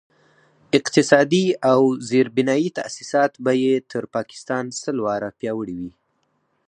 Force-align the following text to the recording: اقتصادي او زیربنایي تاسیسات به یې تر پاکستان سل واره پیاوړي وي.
اقتصادي 0.77 1.45
او 1.71 1.81
زیربنایي 2.09 2.69
تاسیسات 2.79 3.31
به 3.43 3.53
یې 3.63 3.73
تر 3.91 4.03
پاکستان 4.15 4.65
سل 4.81 4.97
واره 5.05 5.29
پیاوړي 5.39 5.75
وي. 5.81 5.91